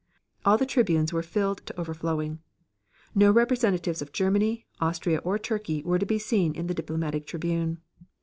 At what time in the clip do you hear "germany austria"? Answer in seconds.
4.11-5.19